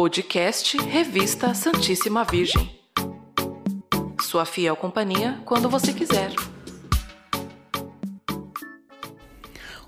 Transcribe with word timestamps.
Podcast 0.00 0.78
Revista 0.78 1.52
Santíssima 1.52 2.24
Virgem. 2.24 2.70
Sua 4.22 4.46
fiel 4.46 4.74
companhia 4.74 5.38
quando 5.44 5.68
você 5.68 5.92
quiser. 5.92 6.32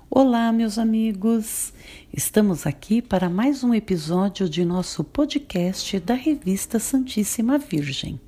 Olá, 0.07 0.51
meus 0.51 0.77
amigos! 0.77 1.73
Estamos 2.15 2.67
aqui 2.67 3.01
para 3.01 3.27
mais 3.27 3.63
um 3.63 3.73
episódio 3.73 4.47
de 4.47 4.63
nosso 4.63 5.03
podcast 5.03 5.99
da 5.99 6.13
Revista 6.13 6.77
Santíssima 6.77 7.57
Virgem. 7.57 8.21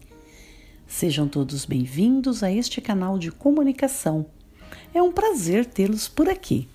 Sejam 0.87 1.27
todos 1.27 1.65
bem-vindos 1.65 2.41
a 2.41 2.51
este 2.51 2.81
canal 2.81 3.19
de 3.19 3.31
comunicação. 3.31 4.25
É 4.91 5.03
um 5.03 5.11
prazer 5.11 5.67
tê-los 5.67 6.07
por 6.07 6.27
aqui. 6.27 6.67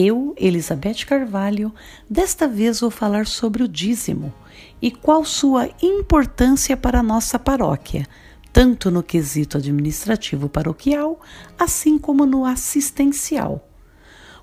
Eu, 0.00 0.32
Elizabeth 0.38 1.04
Carvalho, 1.04 1.74
desta 2.08 2.46
vez 2.46 2.78
vou 2.78 2.88
falar 2.88 3.26
sobre 3.26 3.64
o 3.64 3.68
dízimo 3.68 4.32
e 4.80 4.92
qual 4.92 5.24
sua 5.24 5.68
importância 5.82 6.76
para 6.76 7.00
a 7.00 7.02
nossa 7.02 7.36
paróquia, 7.36 8.06
tanto 8.52 8.92
no 8.92 9.02
quesito 9.02 9.56
administrativo 9.58 10.48
paroquial, 10.48 11.20
assim 11.58 11.98
como 11.98 12.24
no 12.24 12.44
assistencial. 12.44 13.68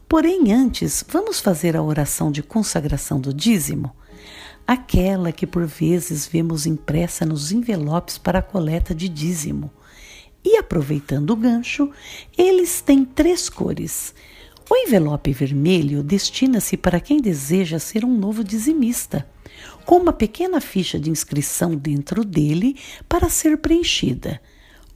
Porém, 0.09 0.51
antes, 0.51 1.01
vamos 1.07 1.39
fazer 1.39 1.77
a 1.77 1.81
oração 1.81 2.33
de 2.33 2.43
consagração 2.43 3.17
do 3.17 3.33
dízimo, 3.33 3.95
aquela 4.67 5.31
que 5.31 5.47
por 5.47 5.65
vezes 5.65 6.27
vemos 6.27 6.65
impressa 6.65 7.25
nos 7.25 7.53
envelopes 7.53 8.17
para 8.17 8.39
a 8.39 8.43
coleta 8.43 8.93
de 8.93 9.07
dízimo. 9.07 9.71
E 10.43 10.57
aproveitando 10.57 11.29
o 11.29 11.35
gancho, 11.37 11.89
eles 12.37 12.81
têm 12.81 13.05
três 13.05 13.47
cores. 13.47 14.13
O 14.67 14.75
envelope 14.75 15.31
vermelho 15.31 16.01
destina-se 16.01 16.75
para 16.75 16.99
quem 16.99 17.21
deseja 17.21 17.77
ser 17.77 18.03
um 18.03 18.17
novo 18.17 18.43
dizimista, 18.43 19.27
com 19.85 19.97
uma 19.97 20.11
pequena 20.11 20.59
ficha 20.59 20.99
de 20.99 21.11
inscrição 21.11 21.75
dentro 21.75 22.25
dele 22.25 22.75
para 23.07 23.29
ser 23.29 23.57
preenchida. 23.59 24.41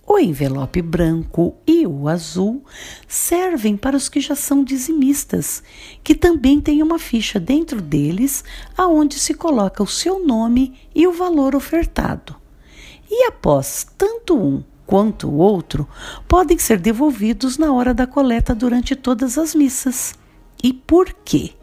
O 0.08 0.18
envelope 0.18 0.82
branco 0.82 1.56
e 1.68 1.86
o 1.86 2.08
azul 2.08 2.64
servem 3.08 3.78
para 3.78 3.96
os 3.96 4.10
que 4.10 4.20
já 4.20 4.36
são 4.36 4.64
dizimistas, 4.64 5.62
que 6.04 6.16
também 6.16 6.60
têm 6.60 6.82
uma 6.82 6.98
ficha 6.98 7.40
dentro 7.40 7.80
deles 7.80 8.44
aonde 8.76 9.20
se 9.20 9.36
coloca 9.36 9.84
o 9.84 9.88
seu 9.88 10.26
nome 10.26 10.74
e 10.96 11.06
o 11.06 11.14
valor 11.14 11.56
ofertado. 11.56 12.36
E 13.08 13.26
após 13.26 13.86
tanto 13.96 14.36
um 14.36 14.64
quanto 14.90 15.30
o 15.30 15.38
outro 15.38 15.88
podem 16.28 16.58
ser 16.58 16.80
devolvidos 16.80 17.60
na 17.60 17.72
hora 17.72 17.94
da 17.94 18.08
coleta 18.08 18.56
durante 18.56 18.96
todas 18.96 19.38
as 19.38 19.54
missas. 19.54 20.16
E 20.64 20.74
por 20.74 21.14
quê? 21.24 21.54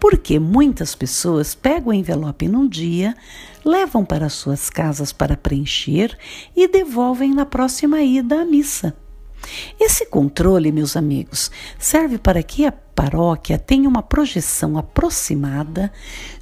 porque 0.00 0.38
muitas 0.38 0.94
pessoas 0.94 1.54
pegam 1.54 1.88
o 1.88 1.94
envelope 1.94 2.48
num 2.48 2.68
dia, 2.68 3.14
levam 3.64 4.04
para 4.04 4.28
suas 4.28 4.70
casas 4.70 5.12
para 5.12 5.36
preencher 5.36 6.16
e 6.56 6.66
devolvem 6.66 7.34
na 7.34 7.44
próxima 7.44 8.00
ida 8.02 8.40
à 8.40 8.44
missa. 8.44 8.96
Esse 9.78 10.06
controle, 10.06 10.72
meus 10.72 10.96
amigos, 10.96 11.50
serve 11.78 12.18
para 12.18 12.42
que 12.42 12.64
a 12.64 12.72
paróquia 12.72 13.58
tenha 13.58 13.88
uma 13.88 14.02
projeção 14.02 14.76
aproximada 14.76 15.92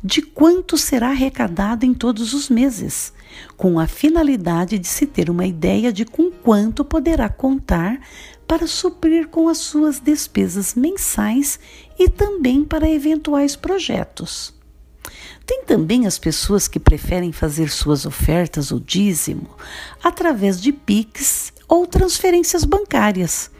de 0.02 0.22
quanto 0.22 0.78
será 0.78 1.08
arrecadado 1.08 1.84
em 1.84 1.92
todos 1.92 2.32
os 2.32 2.48
meses, 2.48 3.12
com 3.56 3.78
a 3.78 3.86
finalidade 3.86 4.78
de 4.78 4.86
se 4.86 5.06
ter 5.06 5.30
uma 5.30 5.46
ideia 5.46 5.92
de 5.92 6.04
com 6.04 6.30
quanto 6.30 6.84
poderá 6.84 7.28
contar 7.28 8.00
para 8.46 8.66
suprir 8.66 9.28
com 9.28 9.48
as 9.48 9.58
suas 9.58 9.98
despesas 9.98 10.74
mensais 10.74 11.58
e 11.98 12.08
também 12.08 12.64
para 12.64 12.88
eventuais 12.88 13.56
projetos. 13.56 14.54
Tem 15.44 15.64
também 15.64 16.06
as 16.06 16.18
pessoas 16.18 16.66
que 16.66 16.80
preferem 16.80 17.32
fazer 17.32 17.70
suas 17.70 18.04
ofertas 18.04 18.72
ou 18.72 18.80
dízimo 18.80 19.48
através 20.02 20.60
de 20.60 20.72
PIX 20.72 21.52
ou 21.68 21.86
transferências 21.86 22.64
bancárias. 22.64 23.50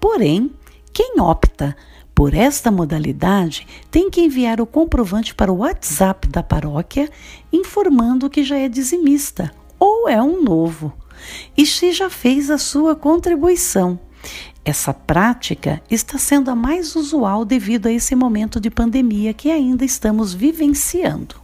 Porém, 0.00 0.52
quem 0.92 1.20
opta 1.20 1.76
por 2.16 2.32
esta 2.32 2.70
modalidade 2.70 3.66
tem 3.90 4.08
que 4.08 4.22
enviar 4.22 4.58
o 4.58 4.64
comprovante 4.64 5.34
para 5.34 5.52
o 5.52 5.58
WhatsApp 5.58 6.26
da 6.28 6.42
paróquia 6.42 7.10
informando 7.52 8.30
que 8.30 8.42
já 8.42 8.56
é 8.56 8.70
dizimista 8.70 9.52
ou 9.78 10.08
é 10.08 10.20
um 10.22 10.42
novo 10.42 10.94
e 11.54 11.66
se 11.66 11.92
já 11.92 12.08
fez 12.08 12.48
a 12.48 12.56
sua 12.56 12.96
contribuição. 12.96 14.00
Essa 14.64 14.94
prática 14.94 15.82
está 15.90 16.16
sendo 16.16 16.50
a 16.50 16.54
mais 16.54 16.96
usual 16.96 17.44
devido 17.44 17.86
a 17.86 17.92
esse 17.92 18.16
momento 18.16 18.58
de 18.58 18.70
pandemia 18.70 19.34
que 19.34 19.50
ainda 19.50 19.84
estamos 19.84 20.32
vivenciando. 20.32 21.36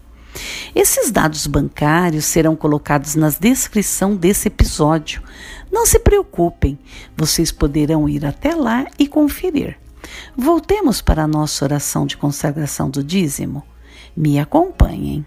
Esses 0.75 1.11
dados 1.11 1.47
bancários 1.47 2.25
serão 2.25 2.57
colocados 2.57 3.15
na 3.15 3.29
descrição 3.29 4.17
desse 4.17 4.49
episódio. 4.49 5.23
Não 5.71 5.85
se 5.85 5.99
preocupem, 5.99 6.79
vocês 7.15 7.53
poderão 7.53 8.09
ir 8.09 8.25
até 8.25 8.55
lá 8.55 8.87
e 8.99 9.07
conferir. 9.07 9.77
Voltemos 10.37 11.01
para 11.01 11.25
a 11.25 11.29
nossa 11.29 11.65
oração 11.65 12.07
de 12.07 12.17
consagração 12.17 12.91
do 12.91 13.03
dízimo. 13.03 13.63
Me 14.17 14.39
acompanhem. 14.39 15.25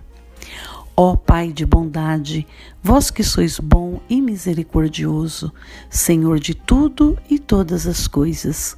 Ó 0.97 1.15
Pai 1.15 1.51
de 1.51 1.65
bondade, 1.65 2.47
vós 2.81 3.11
que 3.11 3.23
sois 3.23 3.59
bom 3.59 3.99
e 4.09 4.21
misericordioso, 4.21 5.51
Senhor 5.89 6.39
de 6.39 6.55
tudo 6.55 7.17
e 7.29 7.37
todas 7.37 7.85
as 7.85 8.07
coisas, 8.07 8.77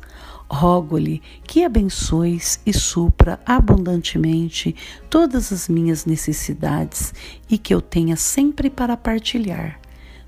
rogo-lhe 0.50 1.22
que 1.44 1.64
abençoes 1.64 2.60
e 2.66 2.74
supra 2.74 3.40
abundantemente 3.46 4.76
todas 5.10 5.52
as 5.52 5.70
minhas 5.70 6.06
necessidades 6.06 7.14
e 7.50 7.58
que 7.58 7.74
eu 7.74 7.82
tenha 7.82 8.16
sempre 8.16 8.70
para 8.70 8.98
partilhar 8.98 9.80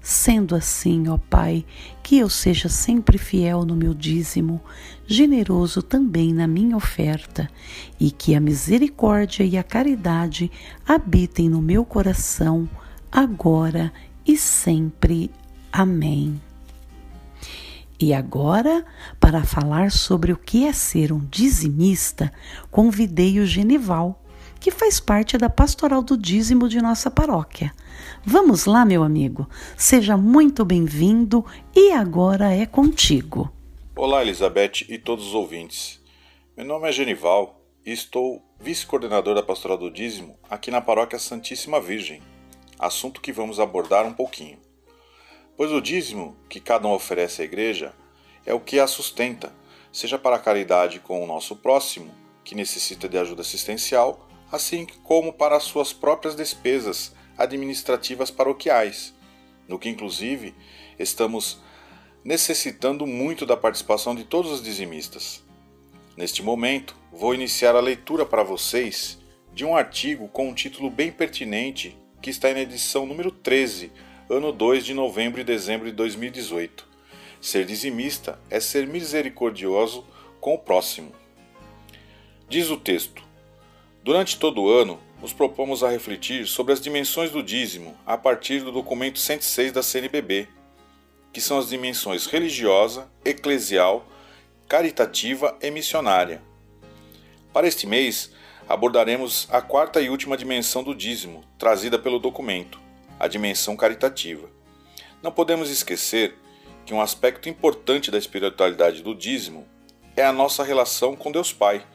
Sendo 0.02 0.56
assim, 0.56 1.08
ó 1.10 1.18
Pai, 1.18 1.66
que 2.02 2.18
eu 2.18 2.30
seja 2.30 2.70
sempre 2.70 3.18
fiel 3.18 3.66
no 3.66 3.76
meu 3.76 3.94
dízimo, 3.94 4.62
generoso 5.06 5.82
também 5.82 6.34
na 6.34 6.48
minha 6.48 6.78
oferta, 6.78 7.50
e 8.00 8.10
que 8.10 8.34
a 8.34 8.40
misericórdia 8.40 9.44
e 9.44 9.58
a 9.58 9.64
caridade 9.64 10.52
habitem 10.88 11.50
no 11.50 11.62
meu 11.62 11.84
coração, 11.84 12.68
agora 13.12 13.92
e 14.26 14.38
sempre. 14.38 15.30
Amém. 15.72 16.42
E 18.00 18.14
agora, 18.14 18.86
para 19.20 19.44
falar 19.44 19.92
sobre 19.92 20.32
o 20.32 20.38
que 20.38 20.66
é 20.66 20.72
ser 20.72 21.12
um 21.12 21.20
dizimista, 21.30 22.32
convidei 22.72 23.40
o 23.42 23.46
Genival, 23.46 24.24
que 24.60 24.72
faz 24.72 25.00
parte 25.00 25.38
da 25.38 25.50
pastoral 25.50 26.02
do 26.02 26.18
dízimo 26.18 26.68
de 26.68 26.82
nossa 26.82 27.10
paróquia. 27.10 27.74
Vamos 28.26 28.66
lá, 28.66 28.84
meu 28.84 29.04
amigo. 29.04 29.50
Seja 29.78 30.18
muito 30.18 30.66
bem-vindo 30.66 31.46
e 31.76 31.92
agora 31.92 32.54
é 32.54 32.66
contigo. 32.66 33.52
Olá, 33.96 34.22
Elizabeth 34.22 34.86
e 34.90 34.98
todos 34.98 35.28
os 35.28 35.34
ouvintes. 35.34 36.02
Meu 36.56 36.66
nome 36.66 36.90
é 36.90 36.92
Genival 36.92 37.62
e 37.86 37.92
estou 37.92 38.44
vice-coordenador 38.60 39.34
da 39.34 39.42
Pastoral 39.42 39.78
do 39.78 39.90
Dízimo 39.90 40.38
aqui 40.50 40.70
na 40.70 40.82
Paróquia 40.82 41.18
Santíssima 41.18 41.80
Virgem, 41.80 42.22
assunto 42.78 43.22
que 43.22 43.32
vamos 43.32 43.60
abordar 43.60 44.06
um 44.06 44.14
pouquinho. 44.14 44.58
Pois 45.56 45.72
o 45.72 45.82
dízimo 45.82 46.38
que 46.50 46.60
cada 46.60 46.88
um 46.88 46.94
oferece 46.94 47.42
à 47.42 47.46
igreja 47.46 47.94
é 48.46 48.54
o 48.54 48.60
que 48.60 48.80
a 48.80 48.88
sustenta, 48.88 49.52
seja 49.92 50.18
para 50.18 50.36
a 50.36 50.40
caridade 50.40 51.00
com 51.00 51.24
o 51.24 51.28
nosso 51.28 51.56
próximo, 51.56 52.14
que 52.44 52.56
necessita 52.56 53.10
de 53.10 53.18
ajuda 53.18 53.42
assistencial, 53.42 54.29
assim 54.52 54.86
como 55.04 55.34
para 55.34 55.56
as 55.56 55.64
suas 55.64 55.94
próprias 55.94 56.36
despesas 56.36 57.14
administrativas 57.38 58.30
paroquiais, 58.32 59.14
no 59.68 59.80
que 59.80 59.90
inclusive 59.90 60.54
estamos 60.98 61.62
necessitando 62.24 63.08
muito 63.08 63.46
da 63.46 63.56
participação 63.56 64.14
de 64.14 64.24
todos 64.24 64.52
os 64.52 64.62
dizimistas. 64.62 65.44
Neste 66.18 66.44
momento, 66.44 66.96
vou 67.12 67.34
iniciar 67.34 67.76
a 67.76 67.80
leitura 67.80 68.26
para 68.26 68.44
vocês 68.44 69.18
de 69.54 69.64
um 69.64 69.76
artigo 69.76 70.28
com 70.28 70.50
um 70.50 70.54
título 70.54 70.90
bem 70.90 71.12
pertinente 71.12 71.98
que 72.22 72.30
está 72.30 72.52
na 72.54 72.60
edição 72.60 73.06
número 73.06 73.32
13, 73.32 73.92
ano 74.30 74.52
2 74.52 74.86
de 74.86 74.94
novembro 74.94 75.40
e 75.40 75.44
dezembro 75.44 75.88
de 75.88 75.94
2018. 75.94 76.88
Ser 77.40 77.66
dizimista 77.66 78.38
é 78.50 78.60
ser 78.60 78.86
misericordioso 78.86 80.06
com 80.42 80.56
o 80.56 80.60
próximo. 80.60 81.14
Diz 82.50 82.70
o 82.70 82.76
texto: 82.76 83.24
Durante 84.04 84.40
todo 84.40 84.62
o 84.62 84.70
ano, 84.72 85.00
nos 85.22 85.34
propomos 85.34 85.84
a 85.84 85.90
refletir 85.90 86.48
sobre 86.48 86.72
as 86.72 86.80
dimensões 86.80 87.32
do 87.32 87.44
dízimo 87.44 87.98
a 88.06 88.18
partir 88.18 88.62
do 88.62 88.72
documento 88.72 89.20
106 89.20 89.74
da 89.74 89.84
CNBB, 89.84 90.48
que 91.34 91.42
são 91.42 91.60
as 91.60 91.70
dimensões 91.70 92.26
religiosa, 92.26 93.10
eclesial, 93.26 94.08
caritativa 94.68 95.58
e 95.62 95.70
missionária. 95.70 96.42
Para 97.52 97.68
este 97.68 97.86
mês, 97.86 98.32
abordaremos 98.68 99.48
a 99.52 99.62
quarta 99.62 100.00
e 100.00 100.10
última 100.10 100.38
dimensão 100.38 100.84
do 100.84 100.96
dízimo, 100.96 101.44
trazida 101.58 102.00
pelo 102.00 102.20
documento, 102.20 102.80
a 103.20 103.28
dimensão 103.28 103.76
caritativa. 103.76 104.50
Não 105.22 105.32
podemos 105.32 105.70
esquecer 105.70 106.36
que 106.86 106.94
um 106.94 107.02
aspecto 107.02 107.50
importante 107.50 108.10
da 108.10 108.18
espiritualidade 108.18 109.04
do 109.04 109.14
dízimo 109.14 109.68
é 110.16 110.24
a 110.24 110.32
nossa 110.32 110.64
relação 110.64 111.16
com 111.16 111.32
Deus 111.32 111.52
Pai. 111.52 111.86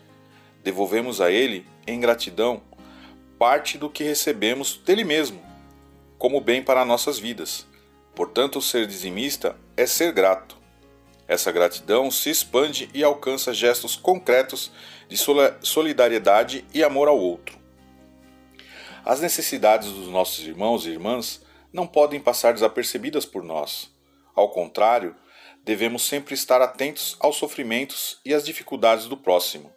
Devolvemos 0.64 1.20
a 1.20 1.30
Ele, 1.30 1.66
em 1.86 2.00
gratidão, 2.00 2.62
parte 3.38 3.76
do 3.76 3.90
que 3.90 4.02
recebemos 4.02 4.78
dele 4.78 5.04
mesmo, 5.04 5.42
como 6.16 6.40
bem 6.40 6.62
para 6.62 6.86
nossas 6.86 7.18
vidas. 7.18 7.66
Portanto, 8.14 8.62
ser 8.62 8.86
dizimista 8.86 9.56
é 9.76 9.84
ser 9.84 10.10
grato. 10.10 10.56
Essa 11.28 11.52
gratidão 11.52 12.10
se 12.10 12.30
expande 12.30 12.88
e 12.94 13.04
alcança 13.04 13.52
gestos 13.52 13.94
concretos 13.94 14.72
de 15.06 15.18
solidariedade 15.62 16.64
e 16.72 16.82
amor 16.82 17.08
ao 17.08 17.18
outro. 17.18 17.58
As 19.04 19.20
necessidades 19.20 19.90
dos 19.90 20.08
nossos 20.08 20.46
irmãos 20.46 20.86
e 20.86 20.90
irmãs 20.90 21.44
não 21.70 21.86
podem 21.86 22.18
passar 22.18 22.54
desapercebidas 22.54 23.26
por 23.26 23.42
nós. 23.42 23.90
Ao 24.34 24.48
contrário, 24.48 25.14
devemos 25.62 26.04
sempre 26.04 26.32
estar 26.32 26.62
atentos 26.62 27.18
aos 27.20 27.36
sofrimentos 27.36 28.18
e 28.24 28.32
às 28.32 28.46
dificuldades 28.46 29.06
do 29.06 29.16
próximo. 29.16 29.70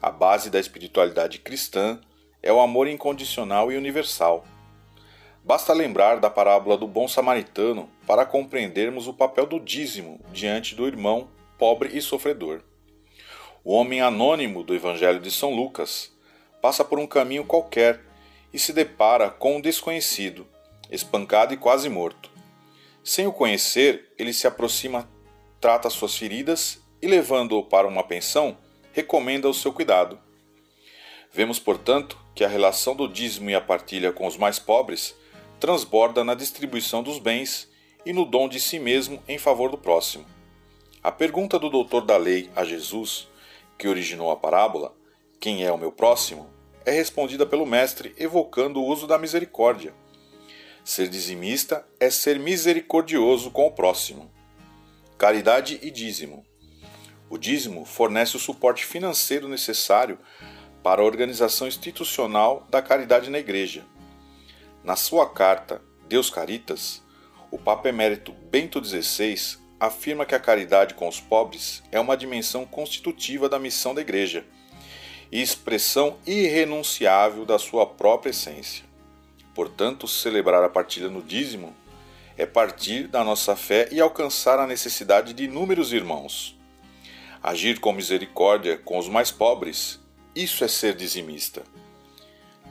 A 0.00 0.10
base 0.10 0.48
da 0.48 0.60
espiritualidade 0.60 1.38
cristã 1.38 2.00
é 2.40 2.52
o 2.52 2.60
amor 2.60 2.86
incondicional 2.86 3.72
e 3.72 3.76
universal. 3.76 4.44
Basta 5.42 5.72
lembrar 5.72 6.20
da 6.20 6.30
parábola 6.30 6.76
do 6.76 6.86
bom 6.86 7.08
samaritano 7.08 7.88
para 8.06 8.24
compreendermos 8.24 9.08
o 9.08 9.14
papel 9.14 9.46
do 9.46 9.58
dízimo 9.58 10.20
diante 10.32 10.74
do 10.74 10.86
irmão 10.86 11.28
pobre 11.58 11.96
e 11.96 12.00
sofredor. 12.00 12.62
O 13.64 13.72
homem 13.72 14.00
anônimo 14.00 14.62
do 14.62 14.74
Evangelho 14.74 15.18
de 15.18 15.30
São 15.30 15.52
Lucas 15.52 16.12
passa 16.62 16.84
por 16.84 16.98
um 16.98 17.06
caminho 17.06 17.44
qualquer 17.44 18.00
e 18.52 18.58
se 18.58 18.72
depara 18.72 19.28
com 19.28 19.56
um 19.56 19.60
desconhecido, 19.60 20.46
espancado 20.90 21.52
e 21.52 21.56
quase 21.56 21.88
morto. 21.88 22.30
Sem 23.02 23.26
o 23.26 23.32
conhecer, 23.32 24.12
ele 24.16 24.32
se 24.32 24.46
aproxima, 24.46 25.08
trata 25.60 25.90
suas 25.90 26.16
feridas 26.16 26.80
e, 27.02 27.06
levando-o 27.06 27.64
para 27.64 27.88
uma 27.88 28.04
pensão, 28.04 28.56
recomenda 28.98 29.48
o 29.48 29.54
seu 29.54 29.72
cuidado. 29.72 30.18
Vemos, 31.32 31.60
portanto, 31.60 32.18
que 32.34 32.42
a 32.42 32.48
relação 32.48 32.96
do 32.96 33.06
dízimo 33.06 33.48
e 33.48 33.54
a 33.54 33.60
partilha 33.60 34.10
com 34.10 34.26
os 34.26 34.36
mais 34.36 34.58
pobres 34.58 35.14
transborda 35.60 36.24
na 36.24 36.34
distribuição 36.34 37.00
dos 37.00 37.20
bens 37.20 37.70
e 38.04 38.12
no 38.12 38.24
dom 38.24 38.48
de 38.48 38.58
si 38.58 38.76
mesmo 38.80 39.22
em 39.28 39.38
favor 39.38 39.70
do 39.70 39.78
próximo. 39.78 40.26
A 41.00 41.12
pergunta 41.12 41.60
do 41.60 41.70
doutor 41.70 42.04
da 42.04 42.16
lei 42.16 42.50
a 42.56 42.64
Jesus, 42.64 43.28
que 43.78 43.86
originou 43.86 44.32
a 44.32 44.36
parábola, 44.36 44.92
quem 45.38 45.64
é 45.64 45.70
o 45.70 45.78
meu 45.78 45.92
próximo, 45.92 46.50
é 46.84 46.90
respondida 46.90 47.46
pelo 47.46 47.64
Mestre 47.64 48.12
evocando 48.18 48.80
o 48.80 48.84
uso 48.84 49.06
da 49.06 49.16
misericórdia. 49.16 49.94
Ser 50.82 51.06
dizimista 51.06 51.86
é 52.00 52.10
ser 52.10 52.36
misericordioso 52.40 53.52
com 53.52 53.64
o 53.64 53.70
próximo. 53.70 54.28
Caridade 55.16 55.78
e 55.82 55.88
dízimo. 55.88 56.47
O 57.28 57.38
dízimo 57.38 57.84
fornece 57.84 58.36
o 58.36 58.40
suporte 58.40 58.84
financeiro 58.84 59.48
necessário 59.48 60.18
para 60.82 61.02
a 61.02 61.04
organização 61.04 61.68
institucional 61.68 62.66
da 62.70 62.80
caridade 62.80 63.30
na 63.30 63.38
Igreja 63.38 63.84
na 64.88 64.96
sua 64.96 65.28
carta 65.28 65.82
Deus 66.08 66.30
Caritas, 66.30 67.02
o 67.50 67.58
Papa 67.58 67.90
Emérito 67.90 68.32
Bento 68.32 68.82
XVI 68.82 69.58
afirma 69.78 70.24
que 70.24 70.34
a 70.34 70.40
caridade 70.40 70.94
com 70.94 71.06
os 71.06 71.20
pobres 71.20 71.82
é 71.92 72.00
uma 72.00 72.16
dimensão 72.16 72.64
constitutiva 72.64 73.50
da 73.50 73.58
missão 73.58 73.94
da 73.94 74.00
Igreja 74.00 74.46
e 75.30 75.42
expressão 75.42 76.16
irrenunciável 76.26 77.44
da 77.44 77.58
sua 77.58 77.84
própria 77.86 78.30
essência. 78.30 78.84
Portanto, 79.54 80.08
celebrar 80.08 80.64
a 80.64 80.70
partilha 80.70 81.10
no 81.10 81.22
dízimo 81.22 81.76
é 82.36 82.46
partir 82.46 83.08
da 83.08 83.22
nossa 83.22 83.54
fé 83.54 83.88
e 83.92 84.00
alcançar 84.00 84.58
a 84.58 84.66
necessidade 84.66 85.34
de 85.34 85.44
inúmeros 85.44 85.92
irmãos. 85.92 86.57
Agir 87.42 87.78
com 87.80 87.92
misericórdia 87.92 88.76
com 88.76 88.98
os 88.98 89.08
mais 89.08 89.30
pobres, 89.30 90.00
isso 90.34 90.64
é 90.64 90.68
ser 90.68 90.94
dizimista. 90.94 91.62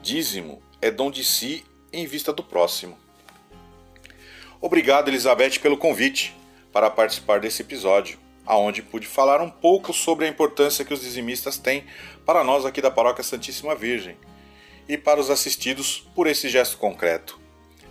Dízimo 0.01 0.61
é 0.81 0.91
dom 0.91 1.09
de 1.09 1.23
si 1.23 1.65
em 1.91 2.05
vista 2.05 2.31
do 2.31 2.43
próximo. 2.43 2.97
Obrigado, 4.61 5.07
Elizabeth, 5.07 5.59
pelo 5.59 5.77
convite 5.77 6.35
para 6.71 6.89
participar 6.89 7.39
desse 7.39 7.61
episódio, 7.61 8.19
aonde 8.45 8.81
pude 8.81 9.07
falar 9.07 9.41
um 9.41 9.49
pouco 9.49 9.93
sobre 9.93 10.25
a 10.25 10.29
importância 10.29 10.85
que 10.85 10.93
os 10.93 11.01
dizimistas 11.01 11.57
têm 11.57 11.85
para 12.25 12.43
nós 12.43 12.65
aqui 12.65 12.81
da 12.81 12.91
Paróquia 12.91 13.23
Santíssima 13.23 13.75
Virgem 13.75 14.17
e 14.87 14.97
para 14.97 15.19
os 15.19 15.29
assistidos 15.29 16.07
por 16.15 16.27
esse 16.27 16.49
gesto 16.49 16.77
concreto. 16.77 17.39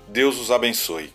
Deus 0.08 0.38
os 0.38 0.50
abençoe. 0.50 1.12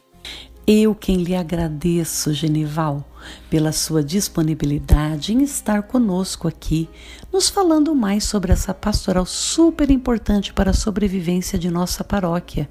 Eu 0.68 0.94
quem 0.94 1.18
lhe 1.18 1.36
agradeço, 1.36 2.34
Genival, 2.34 3.06
pela 3.50 3.72
sua 3.72 4.04
disponibilidade 4.04 5.34
em 5.34 5.44
estar 5.44 5.84
conosco 5.84 6.48
aqui, 6.48 6.90
nos 7.32 7.50
falando 7.50 7.94
mais 7.94 8.24
sobre 8.24 8.52
essa 8.52 8.74
pastoral 8.74 9.26
super 9.26 9.90
importante 9.92 10.54
para 10.54 10.72
a 10.72 10.74
sobrevivência 10.74 11.58
de 11.58 11.70
nossa 11.70 12.04
paróquia 12.04 12.70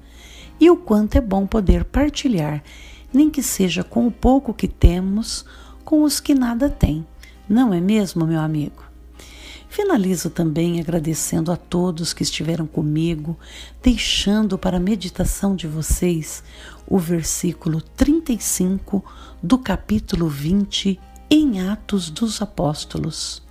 e 0.59 0.69
o 0.69 0.77
quanto 0.77 1.15
é 1.15 1.21
bom 1.21 1.47
poder 1.47 1.83
partilhar, 1.83 2.63
nem 3.11 3.29
que 3.29 3.41
seja 3.41 3.83
com 3.83 4.05
o 4.05 4.11
pouco 4.11 4.53
que 4.53 4.67
temos, 4.67 5.43
com 5.83 6.03
os 6.03 6.19
que 6.19 6.35
nada 6.35 6.69
têm. 6.69 7.05
Não 7.49 7.73
é 7.73 7.81
mesmo, 7.81 8.25
meu 8.25 8.39
amigo? 8.39 8.90
Finalizo 9.71 10.29
também 10.29 10.81
agradecendo 10.81 11.49
a 11.49 11.55
todos 11.55 12.11
que 12.11 12.23
estiveram 12.23 12.67
comigo, 12.67 13.39
deixando 13.81 14.57
para 14.57 14.75
a 14.75 14.81
meditação 14.81 15.55
de 15.55 15.65
vocês 15.65 16.43
o 16.85 16.99
versículo 16.99 17.81
35 17.81 19.01
do 19.41 19.57
capítulo 19.57 20.27
20 20.27 20.99
em 21.29 21.69
Atos 21.69 22.09
dos 22.09 22.41
Apóstolos. 22.41 23.41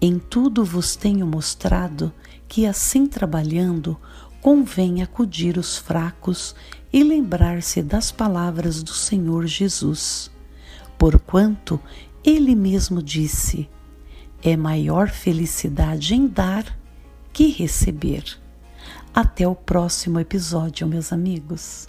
Em 0.00 0.20
tudo 0.20 0.64
vos 0.64 0.94
tenho 0.94 1.26
mostrado 1.26 2.12
que, 2.46 2.64
assim 2.64 3.04
trabalhando, 3.04 3.98
convém 4.40 5.02
acudir 5.02 5.58
os 5.58 5.76
fracos 5.76 6.54
e 6.92 7.02
lembrar-se 7.02 7.82
das 7.82 8.12
palavras 8.12 8.84
do 8.84 8.92
Senhor 8.92 9.48
Jesus. 9.48 10.30
Porquanto 10.96 11.80
ele 12.22 12.54
mesmo 12.54 13.02
disse: 13.02 13.68
é 14.42 14.56
maior 14.56 15.08
felicidade 15.08 16.14
em 16.14 16.26
dar 16.26 16.64
que 17.32 17.48
receber. 17.48 18.24
Até 19.14 19.46
o 19.46 19.54
próximo 19.54 20.20
episódio, 20.20 20.86
meus 20.86 21.12
amigos. 21.12 21.88